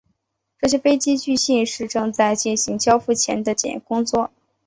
[0.57, 4.31] 这些飞机据信是正在进行交付前的检验工作。